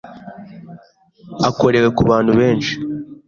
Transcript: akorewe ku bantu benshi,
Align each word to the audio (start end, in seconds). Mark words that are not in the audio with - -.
akorewe 1.49 1.87
ku 1.95 2.01
bantu 2.09 2.31
benshi, 2.39 2.73